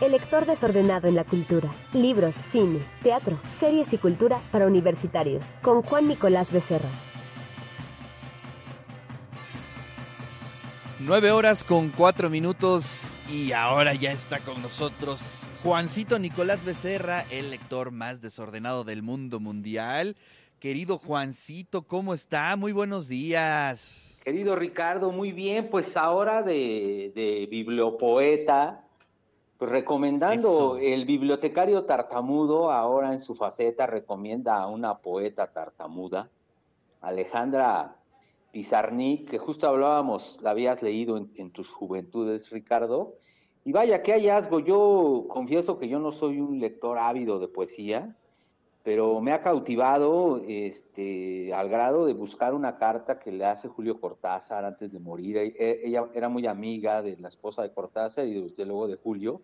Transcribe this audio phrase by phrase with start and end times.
[0.00, 1.74] El lector desordenado en la cultura.
[1.92, 5.44] Libros, cine, teatro, series y cultura para universitarios.
[5.60, 6.88] Con Juan Nicolás Becerra.
[11.00, 17.50] Nueve horas con cuatro minutos y ahora ya está con nosotros Juancito Nicolás Becerra, el
[17.50, 20.16] lector más desordenado del mundo mundial.
[20.60, 22.54] Querido Juancito, ¿cómo está?
[22.56, 24.20] Muy buenos días.
[24.24, 28.87] Querido Ricardo, muy bien, pues ahora de, de bibliopoeta,
[29.58, 30.78] pues recomendando Eso.
[30.78, 36.30] el bibliotecario tartamudo, ahora en su faceta recomienda a una poeta tartamuda,
[37.00, 37.96] Alejandra
[38.52, 43.16] Pizarnik, que justo hablábamos, la habías leído en, en tus juventudes, Ricardo.
[43.64, 44.60] Y vaya, qué hallazgo.
[44.60, 48.16] Yo confieso que yo no soy un lector ávido de poesía,
[48.82, 54.00] pero me ha cautivado este, al grado de buscar una carta que le hace Julio
[54.00, 55.36] Cortázar antes de morir.
[55.36, 59.42] E- Ella era muy amiga de la esposa de Cortázar y desde luego de Julio.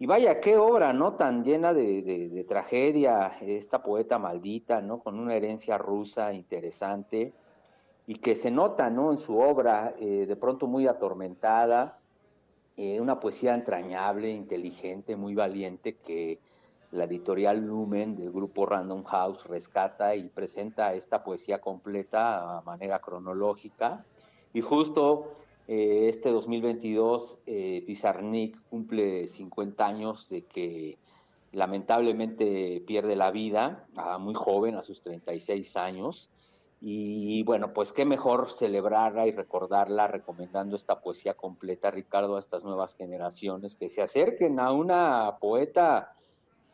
[0.00, 1.14] Y vaya, qué obra, ¿no?
[1.14, 5.00] Tan llena de, de- de tragedia, esta poeta maldita, ¿no?
[5.00, 7.32] Con una herencia rusa interesante
[8.06, 9.12] y que se nota, ¿no?
[9.12, 11.98] En su obra, eh, de pronto muy atormentada,
[12.76, 16.38] eh, una poesía entrañable, inteligente, muy valiente, que
[16.90, 23.00] la editorial Lumen del grupo Random House rescata y presenta esta poesía completa a manera
[23.00, 24.04] cronológica.
[24.54, 25.32] Y justo
[25.66, 30.98] eh, este 2022, eh, Pizarnik cumple 50 años de que
[31.52, 33.86] lamentablemente pierde la vida,
[34.18, 36.30] muy joven, a sus 36 años.
[36.80, 42.64] Y bueno, pues qué mejor celebrarla y recordarla recomendando esta poesía completa, Ricardo, a estas
[42.64, 46.14] nuevas generaciones que se acerquen a una poeta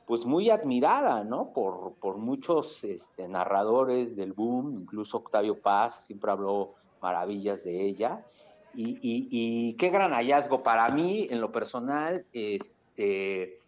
[0.06, 1.52] pues muy admirada, ¿no?
[1.52, 8.25] Por, por muchos este, narradores del boom, incluso Octavio Paz siempre habló maravillas de ella.
[8.77, 13.58] Y, y- qué gran hallazgo para mí, en lo personal, este,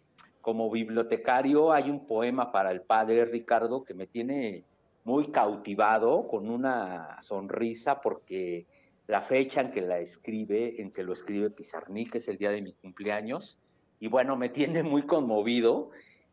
[0.40, 4.64] como bibliotecario, hay un poema para el padre Ricardo que me tiene
[5.04, 8.66] muy cautivado, con una sonrisa, porque
[9.06, 12.62] la fecha en que la escribe, en que lo escribe Pizarnik, es el día de
[12.62, 13.58] mi cumpleaños,
[14.00, 15.90] y bueno, me tiene muy conmovido.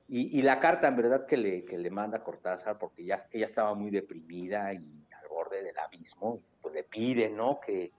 [0.08, 3.46] Y, y la carta, en verdad, que le, que le manda Cortázar, porque ya, ella
[3.46, 7.60] estaba muy deprimida y al borde del abismo, pues le pide, ¿no?
[7.60, 7.92] Que,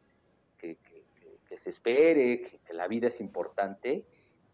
[0.58, 0.76] que,
[1.56, 4.04] se espere, que, que la vida es importante.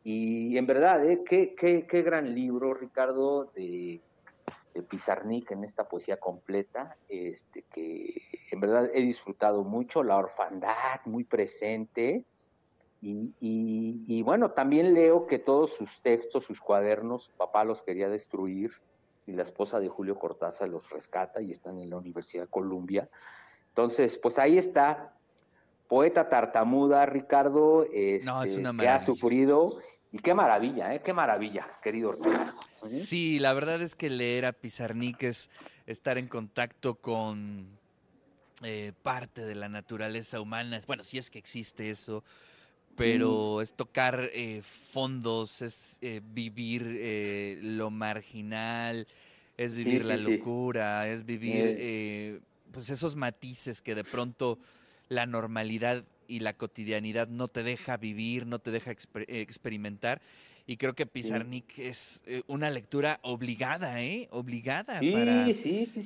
[0.04, 1.22] Y en verdad, ¿eh?
[1.24, 4.00] qué, qué, qué gran libro, Ricardo, de,
[4.74, 11.00] de Pizarnik en esta poesía completa, este, que en verdad he disfrutado mucho, la orfandad
[11.04, 12.24] muy presente.
[13.02, 17.82] Y, y- y bueno, también leo que todos sus textos, sus cuadernos, su papá los
[17.82, 18.70] quería destruir
[19.26, 23.08] y la esposa de Julio Cortázar los rescata y están en la Universidad de Columbia.
[23.68, 25.16] Entonces, pues ahí está,
[25.86, 29.78] poeta tartamuda, Ricardo, No, es este, una que ha sufrido.
[30.12, 31.00] Y qué maravilla, ¿eh?
[31.02, 32.58] Qué maravilla, querido Ricardo.
[32.84, 32.90] ¿eh?
[32.90, 35.50] Sí, la verdad es que leer a Pizarnik es
[35.86, 37.78] estar en contacto con
[38.64, 40.80] eh, parte de la naturaleza humana.
[40.88, 42.24] Bueno, si es que existe eso,
[43.00, 49.06] pero es tocar eh, fondos, es eh, vivir eh, lo marginal,
[49.56, 50.24] es vivir sí, la sí.
[50.24, 51.76] locura, es vivir Eh.
[51.78, 52.40] eh,
[52.72, 54.58] pues esos matices que de pronto
[55.08, 60.20] la normalidad y la cotidianidad no te deja vivir, no te deja exper- experimentar.
[60.66, 64.28] Y creo que Pizarnik es una lectura obligada, ¿eh?
[64.30, 65.46] Obligada para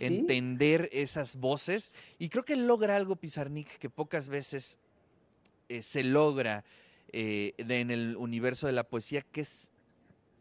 [0.00, 1.92] entender esas voces.
[2.18, 4.78] Y creo que logra algo Pizarnik que pocas veces
[5.82, 6.64] se logra
[7.16, 9.70] eh, de- en el universo de la poesía, que es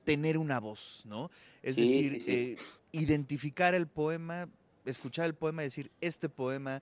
[0.03, 1.29] tener una voz, ¿no?
[1.61, 2.31] Es Sí, decir, sí, sí.
[2.31, 2.57] eh,
[2.91, 4.49] identificar el poema,
[4.85, 6.81] escuchar el poema y decir, este poema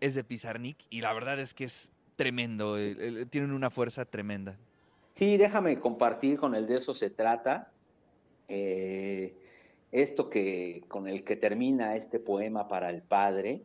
[0.00, 0.76] es de Pizarnik.
[0.90, 4.56] Y la verdad es que es tremendo, eh, eh, tienen una fuerza tremenda.
[5.14, 7.70] Sí, déjame compartir con el de eso se trata.
[9.92, 13.62] Esto que con el que termina este poema para el padre,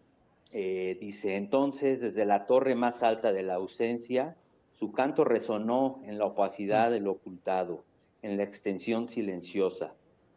[0.52, 4.36] dice, entonces desde la torre más alta de la ausencia,
[4.84, 7.86] su canto resonó en la opacidad del ocultado,
[8.22, 9.94] en la extensión silenciosa,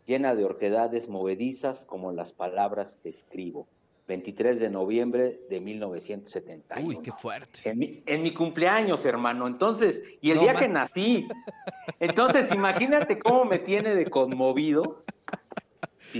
[0.07, 3.67] llena de orquedades movedizas como las palabras que escribo.
[4.07, 6.87] 23 de noviembre de 1971.
[6.87, 7.59] Uy, qué fuerte.
[7.69, 9.49] En mi, en mi cumpleaños, hermano.
[9.49, 11.27] Entonces, y el No día que nací.
[11.99, 15.03] Entonces, imagínate cómo me tiene de conmovido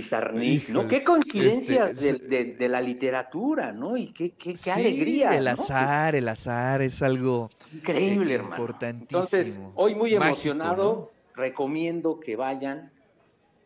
[0.01, 0.87] Pizarnik, ¿no?
[0.87, 3.97] Qué coincidencia este, de, de- de la literatura, ¿no?
[3.97, 5.31] Y qué, qué, qué Sí, alegría.
[5.37, 5.51] El ¿no?
[5.51, 8.55] azar, el azar es algo Increíble, eh, hermano.
[8.55, 12.91] importantísimo, Entonces, hoy muy mágico, emocionado, recomiendo que vayan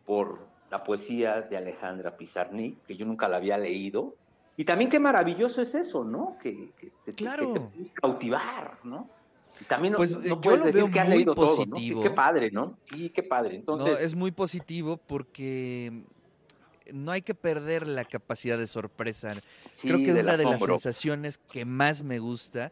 [0.06, 4.16] por la poesía de Alejandra Pizarnik, que yo nunca la había leído.
[4.56, 6.38] Y también qué maravilloso es eso, ¿no?
[6.42, 7.52] Que, que te, que Claro.
[7.54, 9.10] te puedes cautivar, ¿no?
[9.68, 12.02] También pues no yo lo veo muy positivo.
[12.02, 12.78] Qué, padre, ¿no?
[12.90, 13.56] Sí, qué padre.
[13.56, 16.04] Entonces, es muy positivo porque
[16.94, 19.36] no hay que perder la capacidad de sorpresa.
[19.82, 22.72] Creo que una de las sensaciones que más me gusta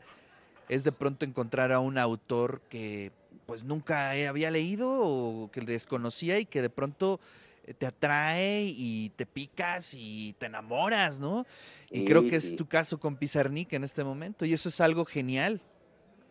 [0.67, 3.11] es de pronto encontrar a un autor que
[3.45, 7.19] pues nunca había leído o que desconocía y que de pronto
[7.65, 11.45] eh, te atrae y te picas y te enamoras, ¿no?
[11.89, 15.03] Y creo que es tu caso con Pizarnik en este momento y eso es algo
[15.05, 15.61] genial.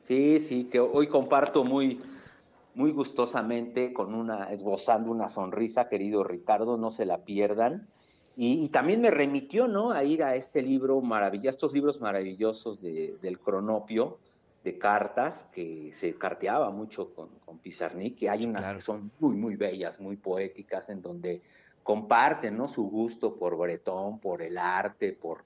[0.06, 2.00] Sí, sí, que hoy comparto muy,
[2.78, 7.88] muy gustosamente con una, esbozando una sonrisa, querido Ricardo, no se la pierdan.
[8.36, 9.90] Y, también me remitió, ¿no?
[9.90, 14.18] A ir a este libro maravilloso, estos libros maravillosos del cronopio,
[14.62, 19.34] de cartas, que se carteaba mucho con, con Pizarnik, que hay unas que son muy,
[19.34, 21.42] muy bellas, muy poéticas, en donde
[21.82, 22.68] comparten, ¿no?
[22.68, 25.42] Su gusto por Bretón, por el arte, por,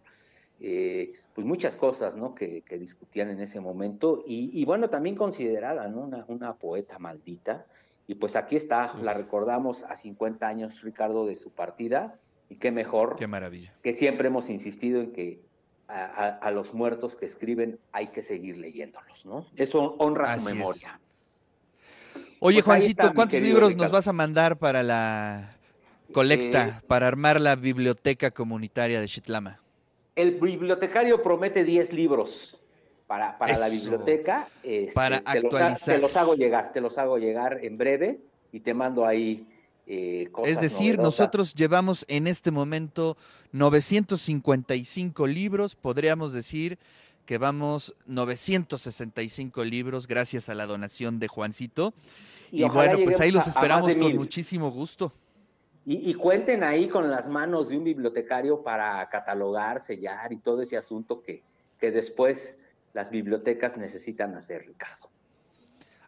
[0.60, 2.34] eh, pues muchas cosas, ¿no?
[2.34, 6.00] Que, discutían en ese momento, y, bueno, también considerada, ¿no?
[6.00, 7.66] Una, una, poeta maldita,
[8.06, 12.18] y pues aquí está, la recordamos a 50 años, Ricardo, de su partida,
[12.48, 13.16] y qué mejor.
[13.16, 13.72] Qué maravilla.
[13.82, 15.40] Que siempre hemos insistido en que
[15.88, 19.46] a, los muertos que escriben hay que seguir leyéndolos, ¿no?
[19.56, 21.00] Eso honra su memoria.
[22.40, 25.56] Oye, pues Juancito, ¿cuántos libros nos vas a mandar para la
[26.12, 29.60] colecta, eh, para armar la biblioteca comunitaria de Chitlama?
[30.14, 32.58] El bibliotecario promete 10 libros
[33.06, 34.48] para, para la biblioteca.
[34.62, 35.96] Este, para actualizar.
[35.96, 38.20] te los hago llegar, te los hago llegar en breve
[38.52, 39.46] y te mando ahí
[39.86, 43.16] eh, es decir, nosotros llevamos en este momento
[43.52, 46.78] 955 libros, podríamos decir
[47.26, 51.94] que vamos 965 libros gracias a la donación de Juancito.
[52.50, 55.12] Y, bueno, pues ahí los esperamos con muchísimo gusto.
[55.84, 60.76] Y, cuenten ahí con las manos de un bibliotecario para catalogar, sellar y todo ese
[60.76, 61.42] asunto que,
[61.80, 62.56] que después
[62.92, 65.10] las bibliotecas necesitan hacer, Ricardo.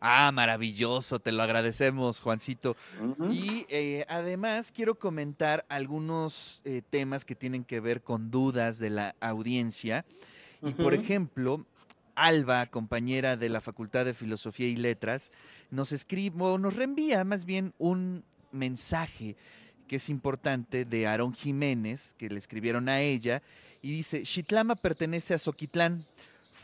[0.06, 2.76] Ah, maravilloso, te lo agradecemos, Juancito.
[3.31, 8.91] Y eh, además quiero comentar algunos eh, temas que tienen que ver con dudas de
[8.91, 10.05] la audiencia.
[10.61, 11.65] Y por ejemplo,
[12.15, 15.32] Alba, compañera de la Facultad de Filosofía y Letras,
[15.71, 19.37] nos escribe o nos reenvía más bien un mensaje
[19.87, 23.43] que es importante de Aarón Jiménez, que le escribieron a ella,
[23.83, 26.05] y dice, Chitlama pertenece a Soquitlán,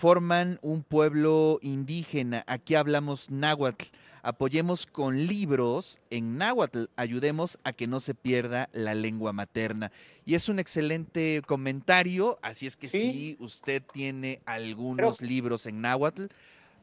[0.00, 2.42] forman un pueblo indígena.
[2.46, 3.84] Aquí hablamos náhuatl.
[4.22, 6.84] Apoyemos con libros en náhuatl.
[6.96, 9.92] Ayudemos a que no se pierda la lengua materna.
[10.24, 12.38] Y es un excelente comentario.
[12.40, 16.26] Así es que si usted tiene algunos libros en náhuatl,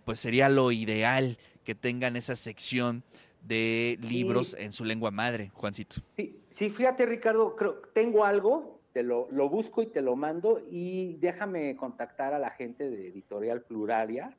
[0.06, 3.04] pues sería lo ideal que tengan esa sección
[3.48, 6.02] de libros en su lengua madre, Juancito.
[6.16, 11.76] Sí, sí fíjate Ricardo, creo, tengo algo lo, busco y te lo mando y déjame
[11.76, 14.36] contactar a la gente de Editorial Pluralia,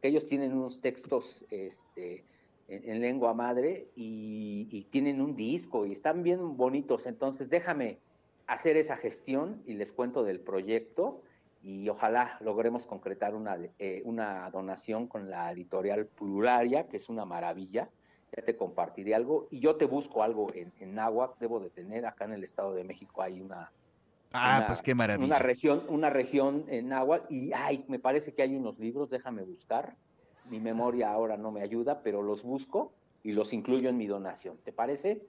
[0.00, 2.24] que ellos tienen unos textos este,
[2.68, 7.98] en, lengua madre y, tienen un disco y están bien bonitos, entonces déjame
[8.46, 11.22] hacer esa gestión y les cuento del proyecto
[11.62, 17.24] y ojalá logremos concretar una, eh, una donación con la editorial Pluraria, que es una
[17.24, 17.90] maravilla.
[18.36, 20.96] Ya te compartiré algo y yo te busco algo en, en
[21.40, 23.72] Debo de tener acá en el Estado de México hay una,
[24.32, 25.26] Ah, pues qué maravilla.
[25.26, 29.42] Una región, una región en agua y ay, me parece que hay unos libros, déjame
[29.42, 29.96] buscar.
[30.48, 32.92] Mi memoria ahora no me ayuda, pero los busco
[33.22, 34.56] y los incluyo en mi donación.
[34.64, 35.20] ¿Te parece?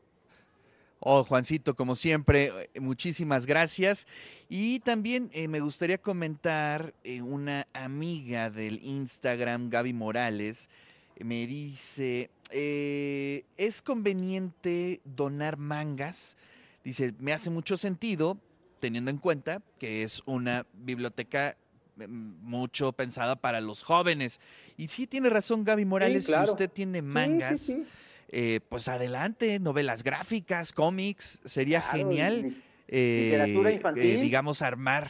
[0.99, 4.05] Oh, Juancito, como siempre, eh, muchísimas gracias.
[4.49, 10.69] Y también eh, me gustaría comentar eh, una amiga del Instagram, Gaby Morales,
[11.19, 16.37] me dice, ¿es conveniente donar mangas?
[16.83, 18.37] Dice, me hace mucho sentido
[18.81, 21.55] teniendo en cuenta que es una biblioteca
[21.99, 24.41] em, mucho pensada para los jóvenes.
[24.75, 27.73] Y sí tiene razón Gaby Morales, si usted tiene mangas,
[28.27, 32.53] eh, pues adelante, novelas gráficas, cómics, sería genial.
[32.87, 34.21] literatura eh, infantil.
[34.21, 35.09] digamos, armar.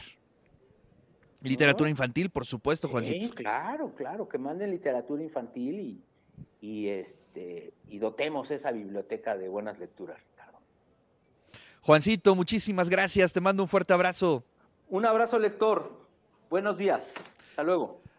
[1.40, 3.34] Literatura infantil, por supuesto, Juancito.
[3.34, 6.00] claro, claro, que manden literatura infantil y,
[6.62, 10.18] y, este, y dotemos esa biblioteca de buenas lecturas.
[11.82, 13.32] Juancito, muchísimas gracias.
[13.32, 14.44] Te mando un fuerte abrazo.
[14.88, 15.90] Un abrazo, lector.
[16.48, 17.14] Buenos días.
[17.50, 18.01] Hasta luego.